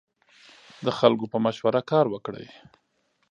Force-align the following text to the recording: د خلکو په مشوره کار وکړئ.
د 0.85 0.87
خلکو 0.99 1.25
په 1.33 1.37
مشوره 1.45 1.81
کار 1.91 2.05
وکړئ. 2.09 2.47